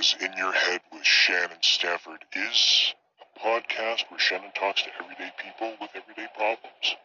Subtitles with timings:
[0.00, 5.76] In Your Head with Shannon Standiford is a podcast where Shannon talks to everyday people
[5.78, 6.96] with everyday problems.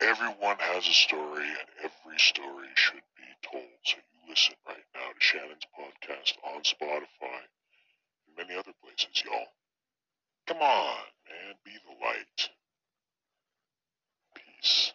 [0.00, 3.68] Everyone has a story, and every story should be told.
[3.84, 7.44] So you listen right now to Shannon's podcast on Spotify
[8.24, 9.52] and many other places, y'all.
[10.46, 10.96] Come on,
[11.28, 12.48] man, be the light.
[14.34, 14.94] Peace.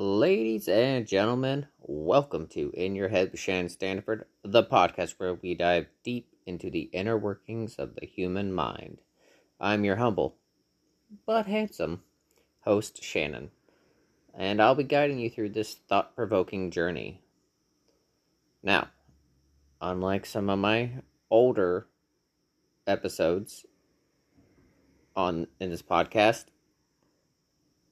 [0.00, 5.56] Ladies and gentlemen, welcome to In Your Head with Shannon Standiford, the podcast where we
[5.56, 9.00] dive deep into the inner workings of the human mind.
[9.60, 10.36] I'm your humble,
[11.26, 12.04] but handsome,
[12.60, 13.50] host Shannon,
[14.32, 17.20] and I'll be guiding you through this thought provoking journey.
[18.62, 18.90] Now,
[19.80, 20.92] unlike some of my
[21.28, 21.88] older
[22.86, 23.66] episodes
[25.16, 26.44] on in this podcast,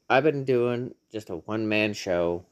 [0.08, 2.44] I've been doing just a one man show,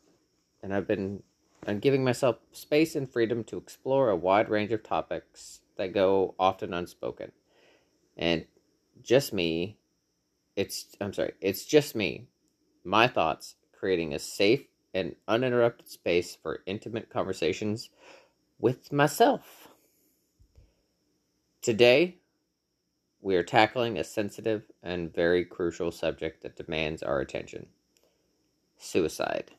[0.62, 1.22] and I've been
[1.66, 6.34] I'm giving myself space and freedom to explore a wide range of topics that go
[6.38, 7.32] often unspoken.
[8.16, 8.46] And
[9.02, 9.76] just me,
[10.56, 12.28] it's I'm sorry, it's just me,
[12.84, 17.90] my thoughts, creating a safe and uninterrupted space for intimate conversations
[18.58, 19.68] with myself.
[21.60, 22.16] Today,
[23.20, 27.66] we are tackling a sensitive and very crucial subject that demands our attention
[28.84, 29.52] suicide.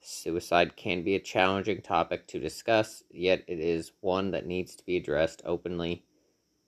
[0.00, 4.84] Suicide can be a challenging topic to discuss, yet it is one that needs to
[4.84, 6.04] be addressed openly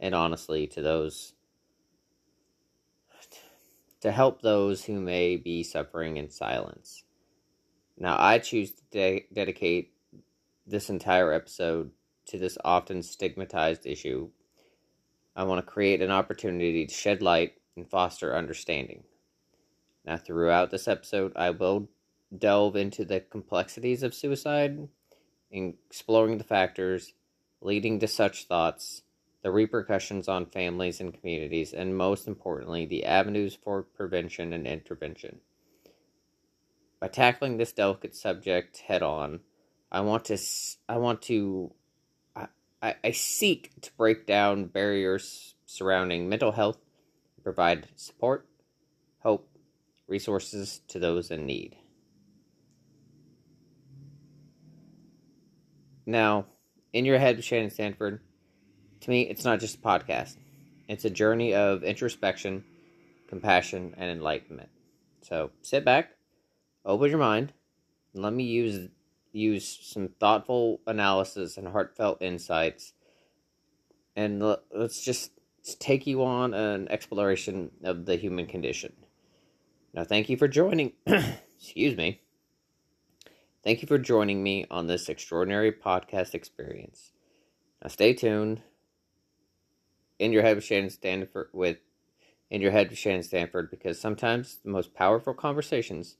[0.00, 1.34] and honestly to those
[4.00, 7.02] to help those who may be suffering in silence.
[7.98, 9.92] Now, I choose to de- dedicate
[10.66, 11.90] this entire episode
[12.26, 14.30] to this often stigmatized issue
[15.38, 19.04] I want to create an opportunity to shed light and foster understanding.
[20.08, 21.91] Now, throughout this episode, I will
[22.34, 24.88] delve into the complexities of suicide,
[25.52, 27.12] exploring the factors
[27.60, 29.02] leading to such thoughts,
[29.42, 35.41] the repercussions on families and communities, and most importantly, the avenues for prevention and intervention.
[37.00, 39.41] By tackling this delicate subject head on,
[39.92, 40.38] I want to
[40.88, 41.72] I want to
[42.34, 46.78] I, I seek to break down barriers surrounding mental health,
[47.42, 48.47] provide support,
[49.20, 49.47] hope,
[50.08, 51.76] resources to those in need.
[56.06, 56.46] Now,
[56.92, 58.20] in your head, Shannon Standiford,
[59.00, 60.36] to me, it's not just a podcast.
[60.88, 62.64] It's a journey of introspection,
[63.28, 64.70] compassion, and enlightenment.
[65.20, 66.12] So sit back,
[66.84, 67.52] open your mind,
[68.14, 68.88] and let me use
[69.32, 72.94] use some thoughtful analysis and heartfelt insights.
[74.16, 74.42] And
[74.74, 75.32] let's just
[75.78, 78.94] take you on an exploration of the human condition.
[79.94, 80.93] Now, thank you for joining.
[81.06, 82.21] excuse me.
[83.65, 87.12] Thank you for joining me on this extraordinary podcast experience.
[87.82, 88.62] Now, stay tuned.
[90.19, 91.78] In your head with Shannon Standiford with
[92.50, 96.16] in your head with Shannon Standiford because sometimes the most powerful conversations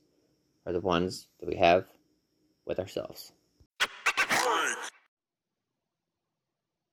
[0.65, 1.85] are the ones that we have
[2.65, 3.33] with ourselves.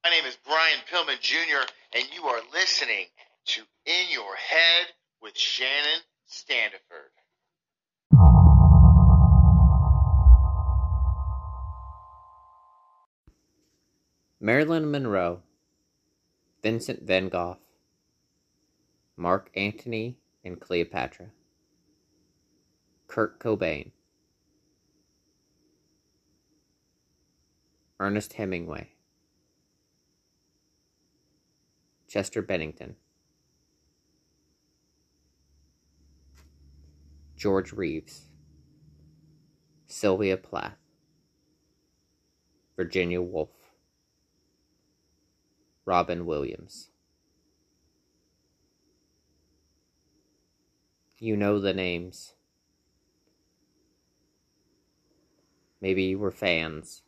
[0.05, 3.07] My name is Brian Pillman Jr., and you are listening
[3.47, 4.87] to In Your Head
[5.21, 7.13] with Shannon Standiford.
[14.41, 15.43] Marilyn Monroe,
[16.63, 17.59] Vincent van Gogh,
[19.17, 21.31] Mark Antony and Cleopatra,
[23.07, 23.93] Kurt Cobain,
[27.99, 28.91] Ernest Hemingway,
[32.09, 32.97] Chester Bennington,
[37.37, 38.31] George Reeves,
[39.87, 40.79] Sylvia Plath,
[42.77, 43.51] Virginia Woolf,
[45.85, 46.89] Robin Williams.
[51.19, 52.33] You know the names.
[55.83, 57.03] Maybe you were fans.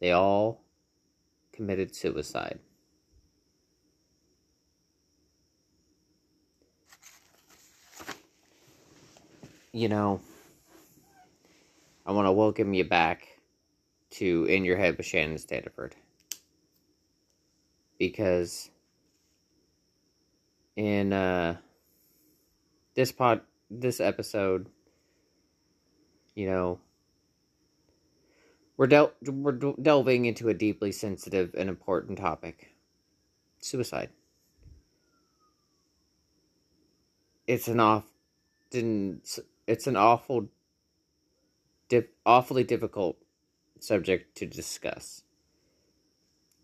[0.00, 0.62] They all
[1.52, 2.60] committed suicide.
[9.72, 10.20] You know,
[12.04, 13.26] I want to welcome you back
[14.12, 15.92] to In Your Head with Shannon Standiford.
[17.98, 18.70] Because
[20.76, 21.56] in uh,
[22.94, 24.68] this pod, this episode,
[26.34, 26.80] you know,
[28.76, 32.74] we're, del- we're delving into a deeply sensitive and important topic
[33.60, 34.10] suicide.
[37.50, 39.20] it's an often
[39.70, 40.48] it's an awful
[41.88, 43.16] dip, awfully difficult
[43.78, 45.22] subject to discuss.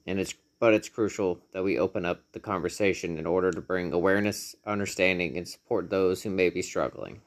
[0.08, 3.92] And it's but it's crucial that we open up the conversation in order to bring
[3.92, 7.20] awareness, understanding, and support those who may be struggling.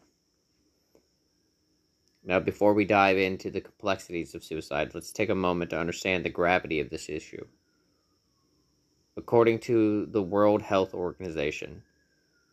[2.26, 6.26] Now, before we dive into the complexities of suicide, let's take a moment to understand
[6.26, 7.46] the gravity of this issue.
[9.16, 11.84] According to the World Health Organization,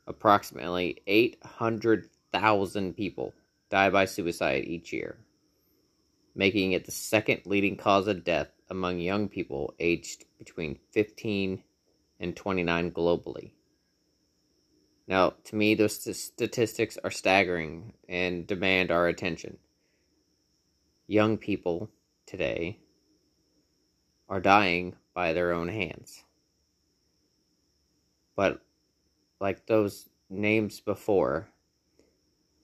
[0.06, 1.02] approximately
[2.36, 3.32] 800,000 people
[3.70, 5.16] die by suicide each year,
[6.34, 11.62] making it the second leading cause of death among young people aged between 15
[12.20, 13.52] and 29 globally.
[15.08, 19.58] Now, to me, those statistics are staggering and demand our attention.
[21.06, 21.90] Young people
[22.26, 22.80] today
[24.28, 26.24] are dying by their own hands.
[28.34, 28.60] But,
[29.40, 31.48] like those names before,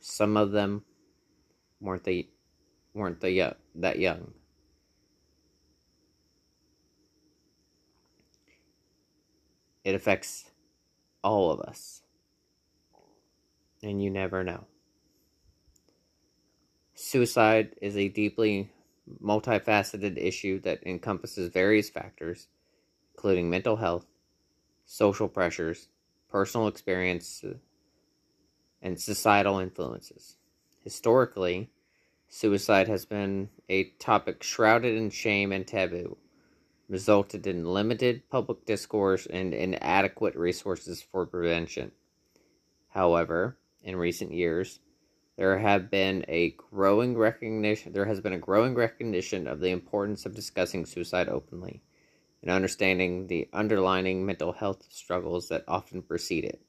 [0.03, 0.83] some of them
[1.81, 2.29] weren't the
[2.93, 4.33] weren't they the that young.
[9.85, 10.51] It affects
[11.25, 12.03] all of us.
[13.83, 14.67] And you never know.
[16.95, 18.71] Suicide is a deeply
[19.21, 22.47] multifaceted issue that encompasses various factors,
[23.15, 24.07] including mental health,
[24.85, 25.89] social pressures,
[26.29, 27.45] personal experience,
[28.83, 30.37] and societal influences.
[30.81, 31.71] Historically,
[32.29, 36.17] suicide has been a topic shrouded in shame and taboo
[36.93, 41.91] resulted in limited public discourse and inadequate resources for prevention.
[42.91, 44.79] However, in recent years,
[45.39, 50.27] there have been a growing recognition there has been a growing recognition of the importance
[50.27, 51.83] of discussing suicide openly
[52.43, 56.61] and understanding the underlying mental health struggles that often precede it.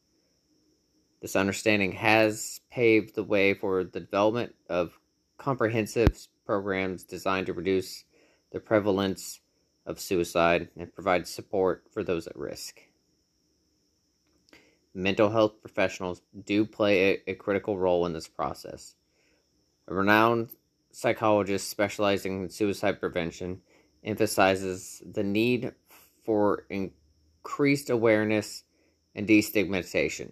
[1.23, 4.99] This understanding has paved the way for the development of
[5.37, 8.03] comprehensive programs designed to reduce
[8.51, 9.39] the prevalence
[9.85, 12.81] of suicide and provide support for those at risk.
[14.93, 18.95] Mental health professionals do play a, a critical role in this process.
[19.87, 20.49] A renowned
[20.91, 23.61] psychologist specializing in suicide prevention
[24.03, 25.71] emphasizes the need
[26.21, 28.65] for increased awareness
[29.15, 30.31] and destigmatization.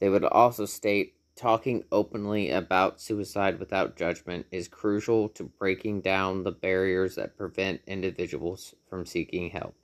[0.00, 6.42] They would also state talking openly about suicide without judgment is crucial to breaking down
[6.42, 9.74] the barriers that prevent individuals from seeking help.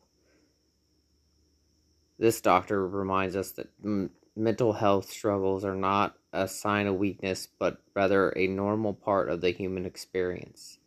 [2.18, 7.48] This doctor reminds us that m- mental health struggles are not a sign of weakness,
[7.58, 10.78] but rather a normal part of the human experience.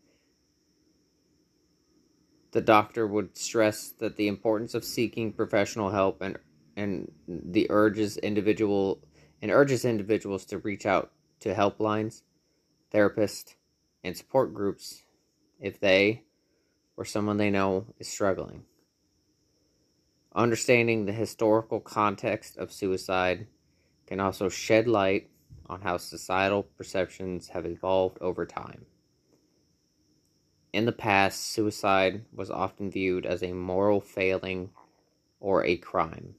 [2.52, 6.38] The doctor would stress that the importance of seeking professional help and
[6.76, 9.00] and the urges individual
[9.42, 12.22] and urges individuals to reach out to helplines,
[12.94, 13.56] therapists,
[14.04, 15.04] and support groups
[15.60, 16.24] if they
[16.96, 18.64] or someone they know is struggling.
[20.36, 23.48] Understanding the historical context of suicide
[24.06, 25.30] can also shed light
[25.68, 28.86] on how societal perceptions have evolved over time.
[30.74, 34.70] In the past, suicide was often viewed as a moral failing
[35.40, 36.36] or a crime.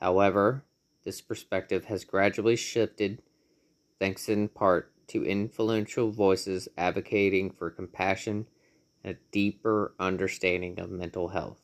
[0.00, 0.64] However,
[1.04, 3.22] this perspective has gradually shifted,
[3.98, 8.46] thanks in part to influential voices advocating for compassion
[9.04, 11.60] and a deeper understanding of mental health.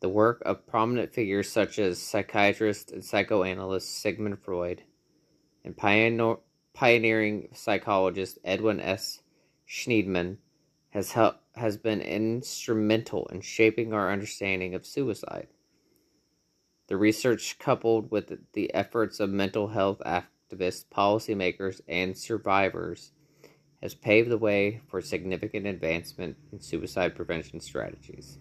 [0.00, 4.82] The work of prominent figures such as psychiatrist and psychoanalyst Sigmund Freud
[5.64, 9.20] and pioneering psychologist Edwin S.
[9.68, 10.38] Shneidman
[10.90, 11.14] has,
[11.54, 15.48] has been instrumental in shaping our understanding of suicide.
[16.88, 23.12] The research, coupled with the efforts of mental health activists, policymakers, and survivors,
[23.82, 28.38] has paved the way for significant advancement in suicide prevention strategies.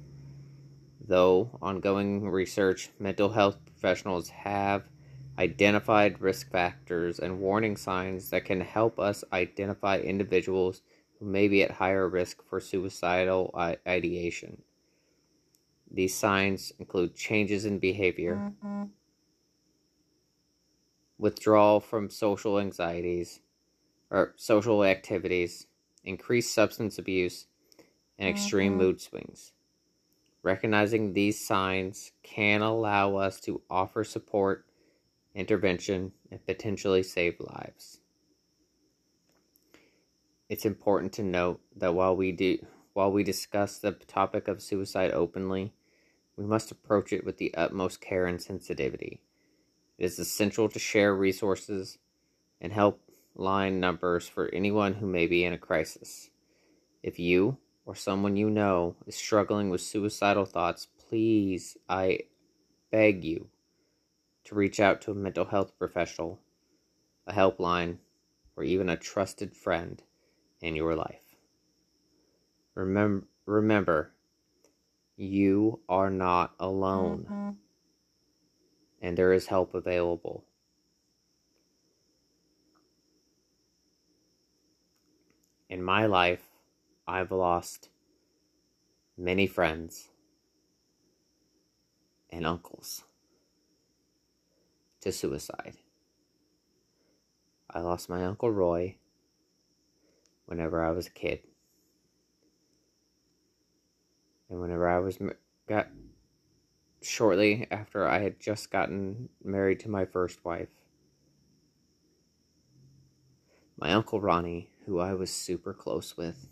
[0.99, 4.83] Though ongoing research, mental health professionals have
[5.37, 10.81] identified risk factors and warning signs that can help us identify individuals
[11.19, 13.53] who may be at higher risk for suicidal
[13.87, 14.61] ideation.
[15.93, 18.83] These signs include changes in behavior, mm-hmm.
[21.17, 23.41] withdrawal from social anxieties
[24.09, 25.67] or social activities,
[26.03, 27.47] increased substance abuse,
[28.17, 28.81] and extreme mm-hmm.
[28.81, 29.51] mood swings.
[30.43, 34.65] Recognizing these signs can allow us to offer support,
[35.35, 37.99] intervention, and potentially save lives.
[40.49, 45.11] It's important to note that while we do while we discuss the topic of suicide
[45.11, 45.71] openly,
[46.41, 49.21] we must approach it with the utmost care and sensitivity.
[49.99, 51.99] It is essential to share resources
[52.59, 56.31] and helpline numbers for anyone who may be in a crisis.
[57.03, 62.21] If you or someone you know is struggling with suicidal thoughts, please, I
[62.89, 63.49] beg you
[64.45, 66.39] to reach out to a mental health professional,
[67.27, 67.97] a helpline,
[68.55, 70.01] or even a trusted friend
[70.59, 71.35] in your life.
[72.73, 74.13] Remember, remember
[75.21, 77.49] you are not alone, mm-hmm.
[79.01, 80.43] and there is help available.
[85.69, 86.49] In my life,
[87.07, 87.89] I've lost
[89.15, 90.09] many friends
[92.31, 93.03] and uncles
[95.01, 95.75] to suicide.
[97.69, 98.95] I lost my Uncle Roy
[100.45, 101.41] whenever I was a kid.
[104.51, 105.17] And whenever I was
[105.65, 105.87] got
[107.01, 110.67] shortly after I had just gotten married to my first wife,
[113.79, 116.49] my Uncle Ronnie, who I was super close with,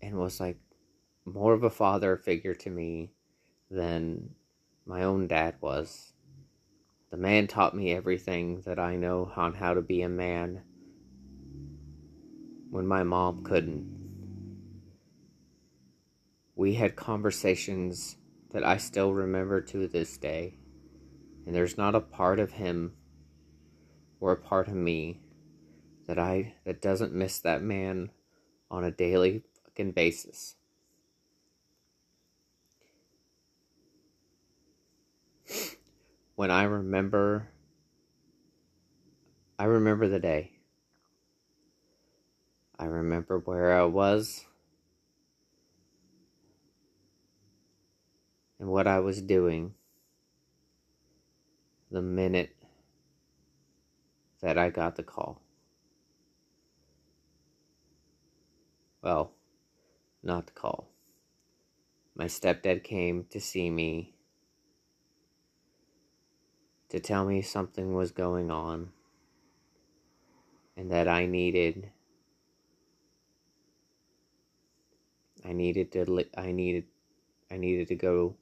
[0.00, 0.56] and was like
[1.24, 3.10] more of a father figure to me
[3.68, 4.30] than
[4.86, 6.12] my own dad was.
[7.10, 10.62] The man taught me everything that I know on how to be a man
[12.70, 14.03] when my mom couldn't.
[16.56, 18.16] We had conversations
[18.52, 20.58] that I still remember to this day,
[21.46, 22.94] and there's not a part of him
[24.20, 25.20] or a part of me
[26.06, 28.10] that I that doesn't miss that man
[28.70, 30.56] on a daily fucking basis.
[36.36, 37.48] when I remember
[39.58, 40.50] I remember the day.
[42.76, 44.46] I remember where I was
[48.64, 49.74] and what I was doing
[51.90, 52.56] the minute
[54.40, 55.42] that I got the call.
[59.02, 59.32] Well,
[60.22, 60.88] not the call.
[62.16, 64.14] My stepdad came to see me
[66.88, 68.92] to tell me something was going on
[70.74, 71.90] and that I needed
[75.44, 76.84] I needed to I needed
[77.50, 78.36] I needed to go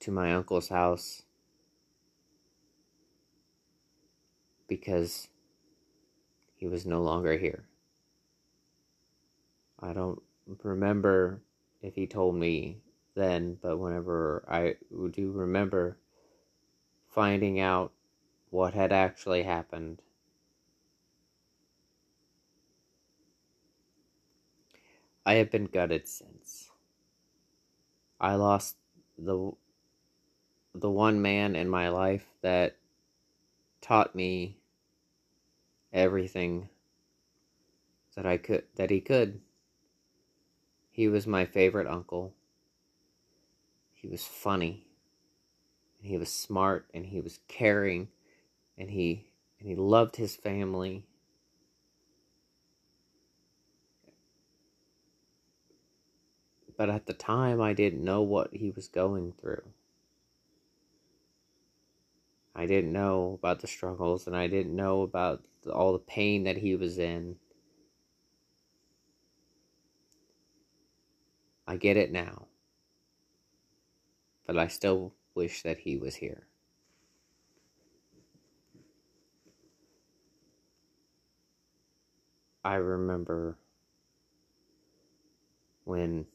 [0.00, 1.22] to my uncle's house
[4.68, 5.28] because
[6.56, 7.64] he was no longer here.
[9.80, 10.22] I don't
[10.62, 11.42] remember
[11.82, 12.78] if he told me
[13.14, 14.76] then, but whenever I
[15.10, 15.98] do remember
[17.08, 17.92] finding out
[18.50, 20.00] what had actually happened.
[25.26, 26.70] I have been gutted since.
[28.20, 28.76] I lost
[29.18, 29.52] the
[30.74, 32.76] the one man in my life that
[33.80, 34.58] taught me
[35.92, 36.68] everything
[38.16, 39.40] that I could that he could.
[40.90, 42.34] He was my favorite uncle.
[43.92, 44.86] He was funny
[46.04, 48.08] and he was smart and he was caring
[48.76, 49.26] and he
[49.58, 51.06] and he loved his family
[56.76, 59.62] but at the time I didn't know what he was going through
[62.54, 65.42] I didn't know about the struggles and I didn't know about
[65.72, 67.36] all the pain that he was in
[71.66, 72.46] I get it now
[74.46, 76.46] but I still wish that he was here.
[82.64, 83.58] I remember
[85.84, 86.26] when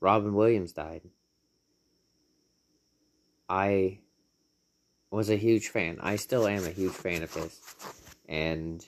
[0.00, 1.02] Robin Williams died.
[3.48, 4.00] I
[5.14, 5.98] was a huge fan.
[6.00, 7.60] I still am a huge fan of his.
[8.28, 8.84] And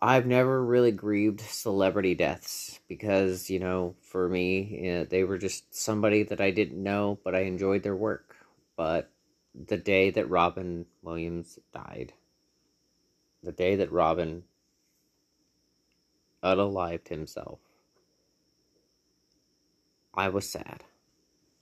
[0.00, 6.22] I've never really grieved celebrity deaths because, you know, for me, they were just somebody
[6.22, 8.34] that I didn't know, but I enjoyed their work.
[8.76, 9.10] But
[9.54, 12.14] the day that Robin Williams died,
[13.42, 14.44] the day that Robin
[16.42, 17.58] unalived himself,
[20.14, 20.84] I was sad.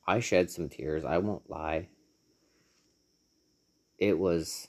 [0.07, 1.89] I shed some tears, I won't lie.
[3.99, 4.69] It was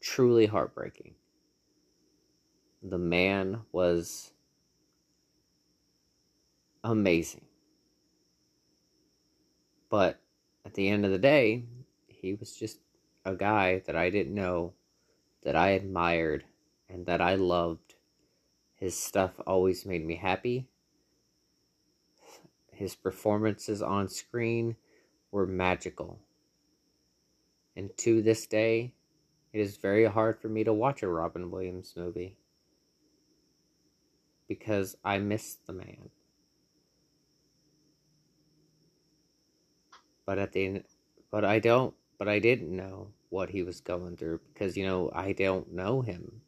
[0.00, 1.14] truly heartbreaking
[2.84, 4.32] the man was
[6.84, 7.46] amazing.
[9.88, 10.20] But
[10.66, 11.64] at the end of the day,
[12.06, 12.78] he was just
[13.24, 14.74] a guy that I didn't know,
[15.42, 16.44] that I admired,
[16.88, 17.94] and that I loved.
[18.74, 20.68] His stuff always made me happy.
[22.70, 24.76] His performances on screen
[25.30, 26.18] were magical.
[27.76, 28.94] And to this day,
[29.52, 32.36] it is very hard for me to watch a Robin Williams movie
[34.48, 36.10] because I miss the man.
[40.26, 40.84] But at the end,
[41.30, 45.10] but I don't, but I didn't know what he was going through because, you know,
[45.14, 46.40] I don't know him.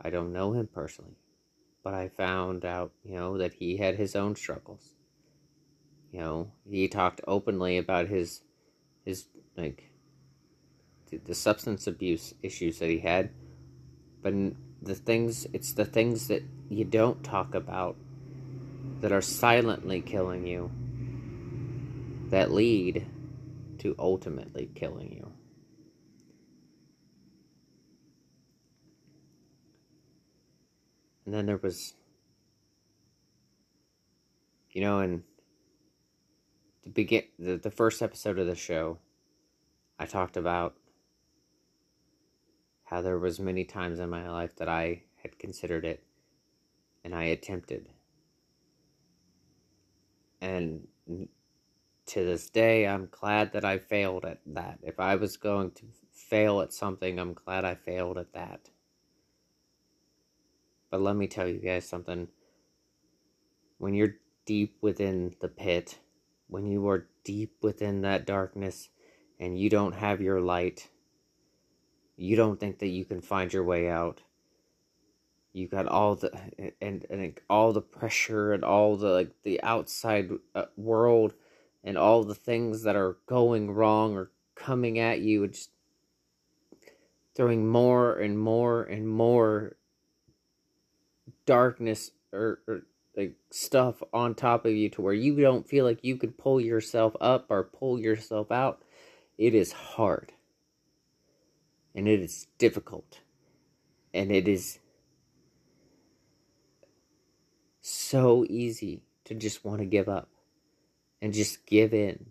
[0.00, 1.16] I don't know him personally.
[1.82, 4.94] But I found out, you know, that he had his own struggles.
[6.12, 8.42] You know, he talked openly about his,
[9.04, 9.89] his, like,
[11.24, 13.30] the substance abuse issues that he had.
[14.22, 14.34] But
[14.82, 17.96] the things, it's the things that you don't talk about
[19.00, 20.70] that are silently killing you
[22.30, 23.06] that lead
[23.78, 25.32] to ultimately killing you.
[31.24, 31.94] And then there was,
[34.70, 35.22] you know, in
[36.82, 38.98] the begin the, the first episode of the show,
[39.98, 40.74] I talked about
[42.90, 46.02] how there was many times in my life that I had considered it
[47.04, 47.88] and I attempted.
[50.40, 50.88] And
[52.06, 54.80] to this day, I'm glad that I failed at that.
[54.82, 58.70] If I was going to fail at something, I'm glad I failed at that.
[60.90, 62.26] But let me tell you guys something.
[63.78, 64.16] When you're
[64.46, 66.00] deep within the pit,
[66.48, 68.88] when you are deep within that darkness
[69.38, 70.88] and you don't have your light,
[72.20, 74.20] you don't think that you can find your way out.
[75.54, 76.30] You got all the
[76.80, 81.32] and and all the pressure and all the like the outside uh, world
[81.82, 85.70] and all the things that are going wrong or coming at you and just
[87.34, 89.76] throwing more and more and more
[91.46, 92.82] darkness or, or
[93.16, 96.60] like stuff on top of you to where you don't feel like you could pull
[96.60, 98.82] yourself up or pull yourself out
[99.38, 100.32] it is hard
[101.94, 103.20] and it is difficult
[104.12, 104.78] and it is
[107.80, 110.28] so easy to just want to give up
[111.22, 112.26] and just give in.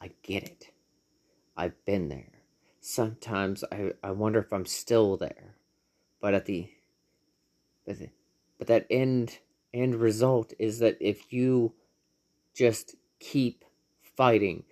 [0.00, 0.70] I get it.
[1.56, 2.32] I've been there.
[2.80, 5.56] Sometimes I, I wonder if I'm still there.
[6.20, 6.70] But at the
[7.86, 8.08] but, the,
[8.58, 9.38] but that end
[9.72, 11.72] end result is that if you
[12.54, 13.64] just keep
[14.16, 14.64] fighting.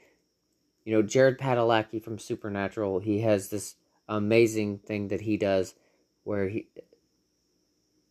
[0.87, 3.75] You know, Jared Padalecki from Supernatural, he has this
[4.09, 5.75] amazing thing that he does
[6.22, 6.68] where he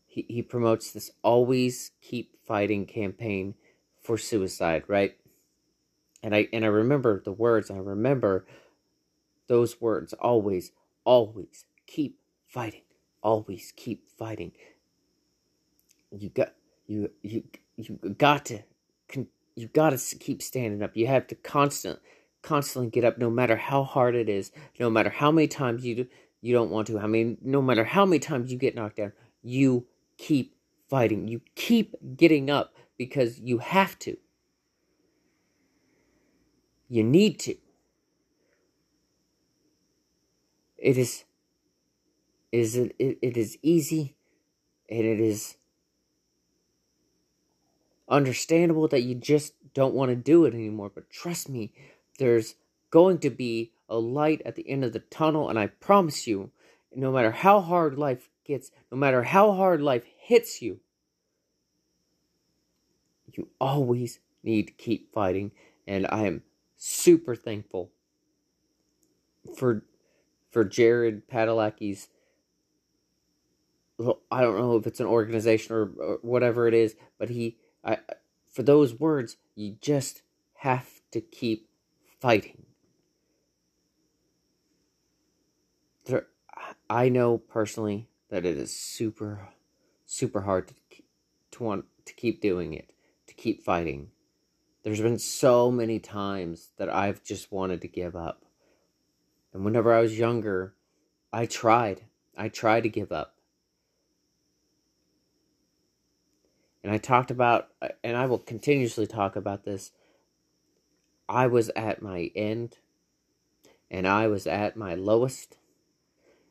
[0.06, 3.56] he, he promotes this always keep fighting campaign
[4.02, 5.16] for suicide, right?
[6.22, 8.46] And I and I remember the words, I remember
[9.48, 10.74] those words always,
[11.06, 12.82] always keep fighting.
[13.24, 14.52] Always keep fighting.
[16.12, 16.54] You got
[16.88, 17.44] you you
[17.78, 18.64] you got to
[19.56, 20.98] you got to keep standing up.
[20.98, 22.00] You have to constant
[22.46, 26.08] constantly get up no matter how hard it is, no matter how many times you
[26.42, 27.00] you don't want to.
[27.00, 30.56] I mean, no matter how many times you get knocked down, you keep
[30.88, 31.28] fighting.
[31.28, 34.18] You keep getting up because you have to.
[36.88, 37.56] You need to.
[40.78, 41.24] It is
[42.52, 44.16] it is it, it is easy
[44.88, 45.58] and it is
[48.08, 51.74] understandable that you just don't want to do it anymore, but trust me,
[52.18, 52.56] there's
[52.90, 56.52] going to be a light at the end of the tunnel and I promise you,
[56.96, 60.80] no matter how hard life gets, no matter how hard life hits you,
[63.34, 65.52] you always need to keep fighting.
[65.88, 66.44] And I am
[66.78, 67.92] super thankful
[69.58, 69.84] for
[70.50, 72.08] for Jared Padalecki's
[74.32, 77.98] I don't know if it's an organization or, or whatever it is, but he I
[78.50, 80.22] for those words, you just
[80.56, 81.68] have to keep
[82.26, 82.66] fighting.
[86.06, 86.26] There,
[86.90, 89.50] I know personally that it is super,
[90.08, 90.74] super hard to
[91.52, 92.94] to want to keep doing it
[93.28, 94.10] to keep fighting.
[94.82, 98.44] There's been so many times that I've just wanted to give up.
[99.54, 100.74] And whenever I was younger,
[101.32, 102.06] I tried.
[102.36, 103.36] I tried to give up.
[106.84, 109.92] And I talked about, uh, and I will continuously talk about this.
[111.28, 112.78] I was at my end,
[113.90, 115.58] and I was at my lowest,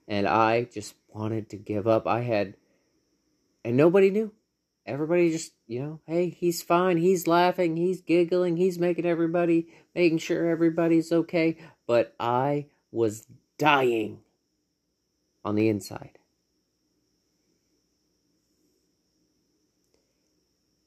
[0.08, 2.06] and I just wanted to give up.
[2.06, 2.56] I had,
[3.64, 4.32] and nobody knew
[4.86, 6.98] everybody just, you know, hey, he's fine.
[6.98, 7.76] He's laughing.
[7.76, 8.56] He's giggling.
[8.56, 11.56] He's making everybody, making sure everybody's okay.
[11.86, 13.26] But I was
[13.58, 14.20] dying
[15.44, 16.18] on the inside.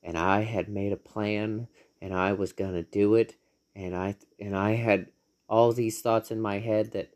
[0.03, 1.67] And I had made a plan
[2.01, 3.35] and I was going to do it
[3.77, 5.07] and I and I had
[5.47, 7.13] all these thoughts in my head that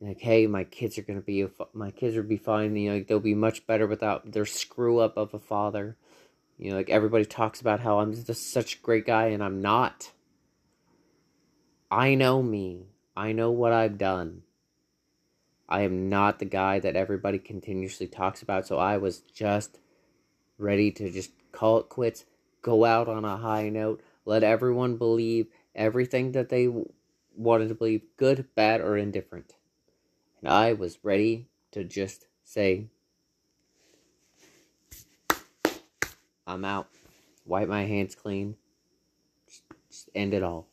[0.00, 3.06] like hey my kids are gonna be my kids will be fine you know like,
[3.06, 5.96] they'll be much better without their screw up of a father.
[6.58, 9.62] You know like everybody talks about how i'm just such a great guy and i'm
[9.62, 10.10] not.
[11.92, 12.86] I know me.
[13.16, 14.42] I know what i've done.
[15.68, 19.78] I am not the guy that everybody continuously talks about so i was just
[20.58, 22.24] ready to just call it quits
[22.60, 26.68] go out on a high note let everyone believe everything that they
[27.36, 29.54] wanted to believe good bad or indifferent
[30.40, 32.86] and I was ready to just say,
[36.46, 36.88] I'm out.
[37.44, 38.56] Wipe my hands clean.
[39.46, 40.68] Just, just end it all.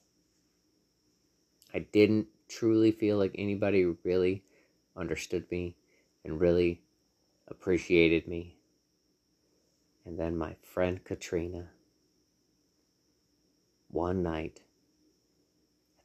[1.73, 4.43] I didn't truly feel like anybody really
[4.95, 5.75] understood me
[6.23, 6.81] and really
[7.49, 8.55] appreciated me.
[10.05, 11.67] And then my friend Katrina,
[13.89, 14.61] one night,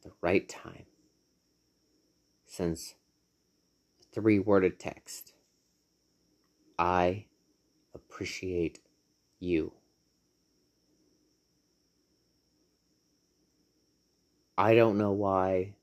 [0.03, 0.85] the right time,
[2.47, 2.95] since
[4.15, 5.33] three worded text.
[6.79, 7.27] I
[7.95, 8.81] appreciate
[9.41, 9.73] you.
[14.59, 15.75] I don't know why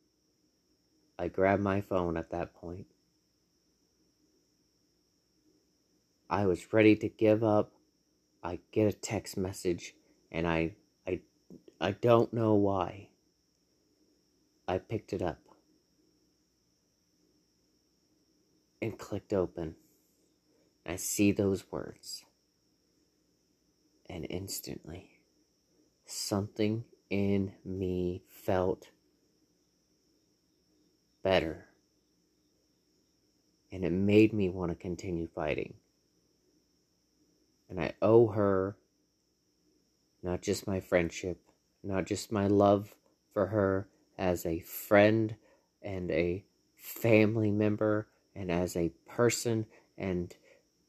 [1.19, 2.87] I grabbed my phone at that point.
[6.29, 7.71] I was ready to give up.
[8.43, 9.95] I get a text message
[10.31, 10.75] and I
[11.07, 11.21] I
[11.81, 13.08] I don't know why.
[14.69, 15.39] I picked it up.
[18.81, 19.75] and clicked open.
[20.85, 22.25] I see those words.
[24.09, 25.19] And instantly,
[26.05, 28.89] something in me felt
[31.23, 31.65] better.
[33.71, 35.75] And it made me want to continue fighting.
[37.69, 38.77] And I owe her
[40.23, 41.39] not just my friendship,
[41.83, 42.95] not just my love
[43.31, 43.87] for her
[44.19, 45.35] as a friend
[45.81, 46.43] and a
[46.75, 49.65] family member and as a person
[49.97, 50.35] and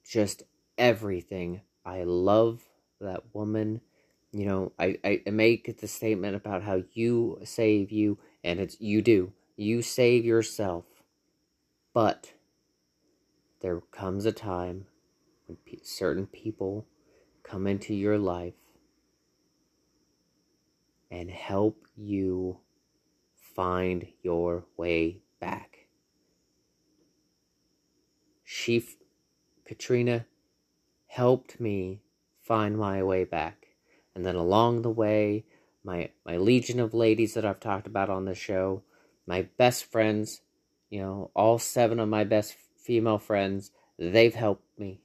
[0.05, 0.43] just
[0.77, 1.63] everything.
[1.87, 2.65] I love
[3.01, 3.81] that woman.
[4.33, 9.01] You know, I, I make the statement about how you save you, and it's you
[9.01, 9.33] do.
[9.57, 10.85] You save yourself.
[11.93, 12.33] But
[13.61, 14.87] there comes a time
[15.47, 16.87] when certain people
[17.43, 18.55] come into your life
[21.11, 22.59] and help you
[23.55, 25.71] find your way back
[28.53, 28.85] she,
[29.65, 30.27] Katrina,
[31.07, 32.03] helped me
[32.43, 33.69] find my way back.
[34.13, 35.45] And then along the way,
[35.85, 38.83] my my legion of ladies that I've talked about on the show,
[39.25, 40.41] my best friends,
[40.91, 45.01] you know, all seven of my best female friends, they've helped me.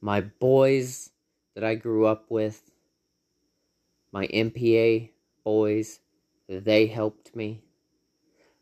[0.00, 1.10] My boys
[1.56, 2.70] that I grew up with,
[4.12, 5.10] my MPA
[5.42, 5.98] boys,
[6.50, 7.62] they helped me.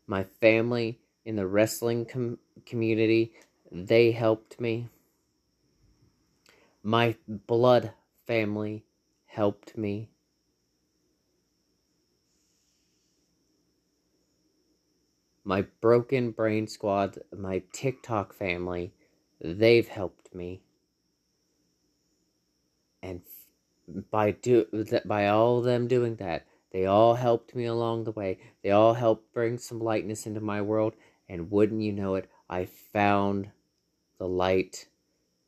[0.05, 3.33] My family in the wrestling com- community,
[3.71, 4.89] they helped me.
[6.83, 7.91] My blood
[8.27, 8.85] family
[9.25, 10.09] helped me.
[15.43, 18.93] My broken brain squad, my TikTok family,
[19.41, 20.61] they've helped me.
[23.01, 23.21] And
[24.11, 24.67] by do
[25.05, 28.39] by all them doing that, they all helped me along the way.
[28.63, 30.93] They all helped bring some lightness into my world,
[31.27, 33.51] and wouldn't you know it, I found
[34.17, 34.87] the light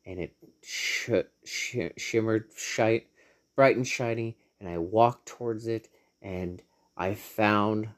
[0.04, 1.10] and it sh-
[1.44, 3.06] sh- shimmered shite,
[3.54, 5.88] bright and shiny and I walked towards it
[6.20, 6.62] and
[6.96, 7.88] I found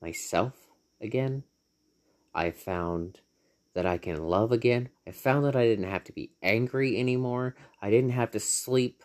[0.00, 0.68] myself
[1.00, 1.44] again.
[2.34, 3.20] I found
[3.74, 4.88] that I can love again.
[5.06, 7.56] I found that I didn't have to be angry anymore.
[7.82, 9.02] I didn't have to sleep.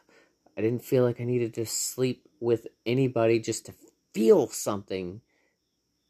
[0.59, 3.73] I didn't feel like I needed to sleep with anybody just to
[4.13, 5.21] feel something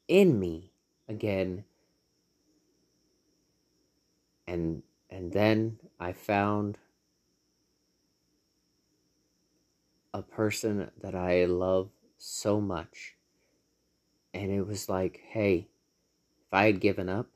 [0.08, 0.72] in me
[1.08, 1.66] again
[4.48, 4.82] and
[5.12, 6.80] and then I found
[10.16, 13.18] a person that I love so much.
[14.34, 15.68] And it was like, hey,
[16.48, 17.28] if I had given up,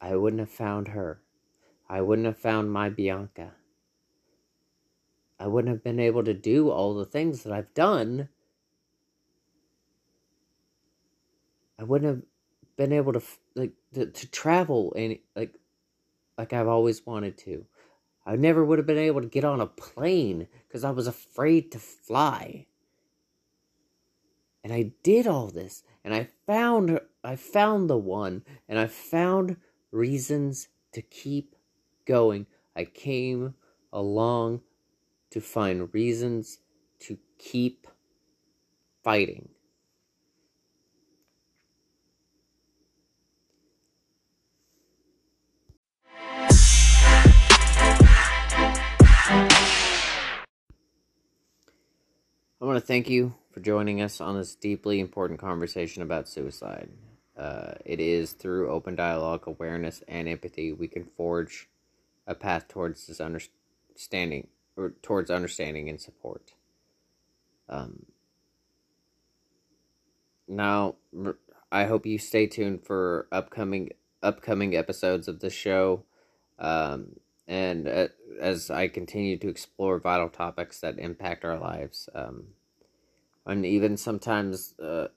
[0.00, 1.20] I wouldn't have found her.
[1.88, 3.54] I wouldn't have found my Bianca.
[5.38, 8.28] I wouldn't have been able to do all the things that I've done.
[11.78, 12.22] I wouldn't have
[12.76, 13.22] been able to
[13.54, 15.54] like to, to travel and like
[16.38, 17.66] like I've always wanted to.
[18.24, 21.70] I never would have been able to get on a plane because I was afraid
[21.72, 22.66] to fly.
[24.64, 29.56] And I did all this and I found I found the one and I found
[29.92, 31.54] reasons to keep
[32.06, 32.46] going.
[32.74, 33.54] I came
[33.92, 34.60] along
[35.36, 36.60] to find reasons
[36.98, 37.86] to keep
[39.04, 39.50] fighting.
[52.58, 56.88] I want to thank you for joining us on this deeply important conversation about suicide.
[57.36, 61.68] Uh, it is through open dialogue, awareness, and empathy we can forge
[62.26, 66.52] a path towards this understanding or towards understanding and support.
[67.68, 68.06] Um,
[70.48, 70.96] now,
[71.72, 73.90] I hope you stay tuned for upcoming
[74.22, 76.04] upcoming episodes of the show,
[76.58, 78.08] um, and uh,
[78.40, 82.44] as I continue to explore vital topics that impact our lives, um,
[83.44, 85.08] and even sometimes uh,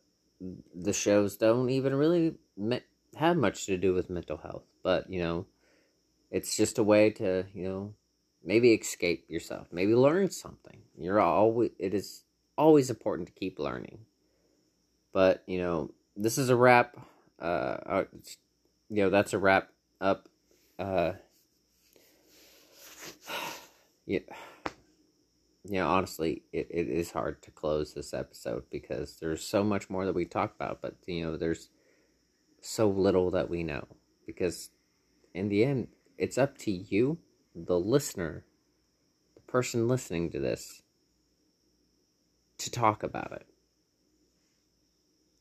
[0.73, 2.81] the shows don't even really me-
[3.15, 5.45] have much to do with mental health, but you know,
[6.31, 7.93] it's just a way to you know
[8.43, 10.81] maybe escape yourself, maybe learn something.
[10.97, 12.23] You're always it is
[12.57, 13.99] always important to keep learning.
[15.13, 16.95] But, you know, this is a wrap.
[17.41, 18.03] Uh, uh
[18.89, 19.69] you know, that's a wrap
[20.01, 20.27] up.
[20.77, 21.13] Uh,
[24.05, 24.19] yeah.
[25.65, 30.05] Know, honestly, it, it is hard to close this episode because there's so much more
[30.05, 31.69] that we talk about, but, you know, there's
[32.61, 33.87] so little that we know.
[34.25, 34.69] Because
[35.33, 37.19] in the end, it's up to you,
[37.55, 38.45] the listener,
[39.35, 40.83] the person listening to this,
[42.57, 43.47] to talk about it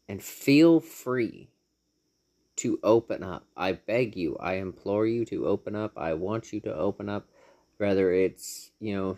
[0.08, 1.50] and feel free
[2.56, 3.46] to open up.
[3.56, 5.92] I beg you, I implore you to open up.
[5.96, 7.28] I want you to open up.
[7.76, 9.16] Whether it's, you know,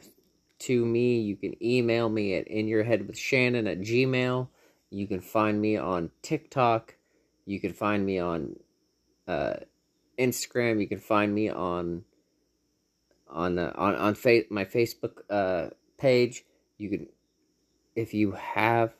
[0.60, 4.48] to me, you can email me at inyourheadwithshannon at gmail.
[4.90, 6.96] You can find me on TikTok.
[7.46, 8.56] You can find me on
[9.26, 9.54] uh,
[10.18, 10.80] Instagram.
[10.80, 12.04] You can find me on
[13.30, 16.44] on uh, on on fa- my Facebook uh, page.
[16.78, 17.06] You can,
[17.94, 18.94] if you have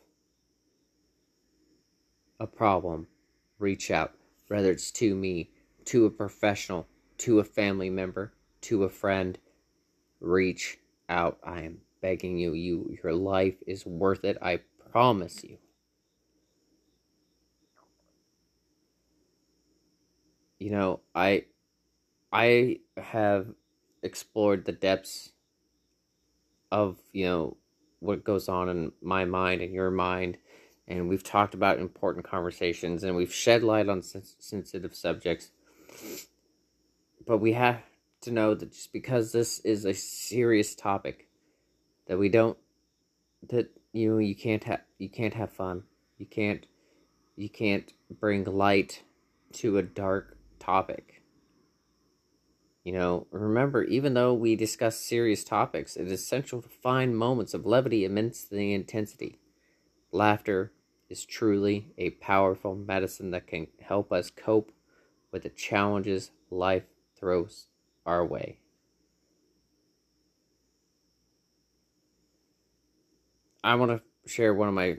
[2.38, 3.06] a problem,
[3.58, 4.14] reach out.
[4.48, 5.50] Whether it's to me,
[5.86, 6.86] to a professional,
[7.18, 9.38] to a family member, to a friend,
[10.20, 11.38] reach out.
[11.44, 12.52] I am begging you.
[12.54, 14.38] You your life is worth it.
[14.42, 15.58] I promise you.
[20.58, 21.44] You know, I
[22.32, 23.46] I have
[24.02, 25.32] explored the depths
[26.70, 27.56] of, you know,
[28.00, 30.38] what goes on in my mind and your mind
[30.90, 35.52] and we've talked about important conversations and we've shed light on sensitive subjects.
[37.24, 37.80] But we have
[38.22, 41.28] to know that just because this is a serious topic,
[42.08, 42.58] that we don't
[43.48, 45.84] that you know you can't have you can't have fun.
[46.18, 46.66] You can't
[47.36, 49.04] you can't bring light
[49.54, 51.19] to a dark topic.
[52.84, 57.52] You know, remember, even though we discuss serious topics, it is essential to find moments
[57.52, 59.38] of levity amidst the intensity.
[60.12, 60.72] Laughter,
[61.10, 64.70] is truly a powerful medicine that can help us cope
[65.32, 66.84] with the challenges life
[67.16, 67.66] throws
[68.06, 68.60] our way.
[73.62, 74.98] I want to share one of my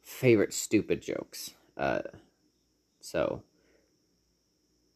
[0.00, 1.50] favorite stupid jokes.
[1.76, 2.02] Uh,
[3.00, 3.42] so,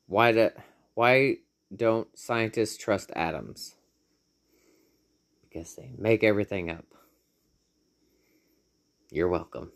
[0.06, 0.50] why do,
[0.98, 1.36] why
[1.72, 3.76] don't scientists trust atoms?
[5.42, 6.86] Because they make everything up.
[9.08, 9.70] You're welcome.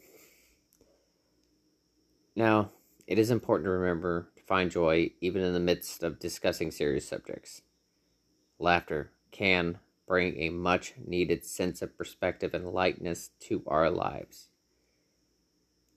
[2.35, 2.71] Now,
[3.07, 7.07] it is important to remember to find joy even in the midst of discussing serious
[7.07, 7.63] subjects.
[8.59, 14.49] Laughter can bring a much needed sense of perspective and lightness to our lives.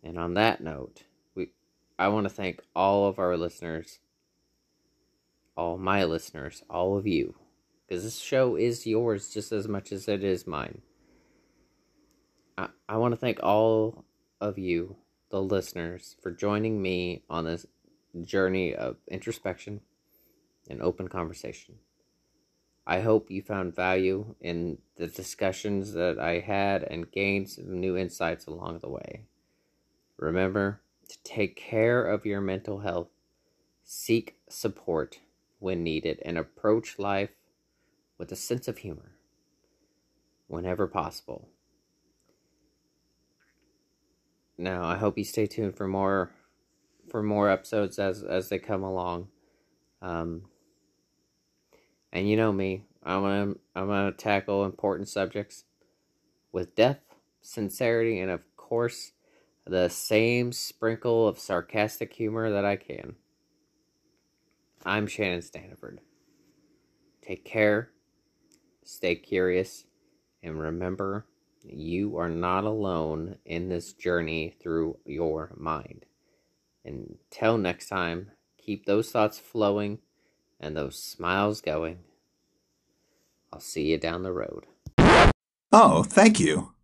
[0.03, 1.01] And on that note,
[1.33, 1.49] we
[1.97, 3.97] I want to thank all of our listeners,
[5.55, 7.35] all my listeners, all of you,
[7.87, 10.81] because this show is yours just as much as it is mine.
[12.57, 14.05] I, I want to thank all
[14.41, 14.97] of you,
[15.29, 17.65] the listeners, for joining me on this
[18.23, 19.81] journey of introspection
[20.69, 21.75] and open conversation.
[22.87, 27.97] I hope you found value in the discussions that I had and gained some new
[27.97, 29.25] insights along the way.
[30.17, 33.09] Remember to take care of your mental health,
[33.83, 35.19] seek support
[35.59, 37.31] when needed, and approach life
[38.17, 39.11] with a sense of humor
[40.47, 41.49] whenever possible.
[44.57, 46.31] Now, I hope you stay tuned for more
[47.09, 49.27] for more episodes as as they come along.
[50.01, 50.43] Um,
[52.11, 55.65] and you know me, I'm gonna I'm gonna tackle important subjects
[56.51, 59.11] with depth, sincerity, and of course,
[59.65, 63.15] the same sprinkle of sarcastic humor that I can.
[64.85, 65.97] I'm Shannon Standiford.
[67.25, 67.89] Take care,
[68.83, 69.85] stay curious,
[70.43, 71.25] and remember
[71.63, 76.05] you are not alone in this journey through your mind.
[76.85, 78.29] Until next time,
[78.63, 79.97] keep those thoughts flowing
[80.59, 81.99] and those smiles going.
[83.51, 84.67] I'll see you down the road.
[85.71, 86.74] Oh, thank you.